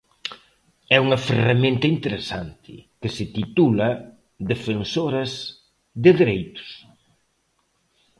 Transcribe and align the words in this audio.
É 0.95 0.97
unha 1.05 1.19
ferramenta 1.27 1.85
interesante, 1.95 2.73
que 2.99 3.09
se 3.15 3.25
titula 3.37 3.89
Defensoras 4.51 5.31
de 6.03 6.11
Dereitos. 6.19 6.69